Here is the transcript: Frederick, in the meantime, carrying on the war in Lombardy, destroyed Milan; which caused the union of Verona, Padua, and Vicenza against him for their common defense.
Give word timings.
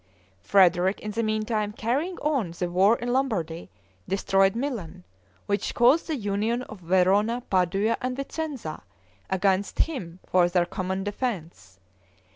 Frederick, 0.41 0.99
in 0.99 1.11
the 1.11 1.21
meantime, 1.21 1.71
carrying 1.71 2.17
on 2.21 2.49
the 2.57 2.67
war 2.67 2.97
in 2.97 3.13
Lombardy, 3.13 3.69
destroyed 4.07 4.55
Milan; 4.55 5.03
which 5.45 5.75
caused 5.75 6.07
the 6.07 6.15
union 6.15 6.63
of 6.63 6.79
Verona, 6.79 7.43
Padua, 7.51 7.95
and 8.01 8.17
Vicenza 8.17 8.81
against 9.29 9.77
him 9.77 10.17
for 10.25 10.49
their 10.49 10.65
common 10.65 11.03
defense. 11.03 11.79